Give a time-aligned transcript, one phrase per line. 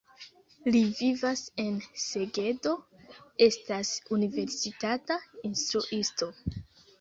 [0.75, 2.71] Li vivas en Segedo,
[3.49, 5.19] estas universitata
[5.51, 6.33] instruisto.